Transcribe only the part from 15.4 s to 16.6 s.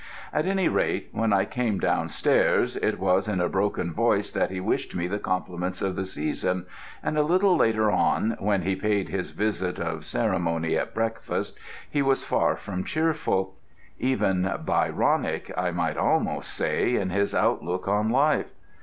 I might almost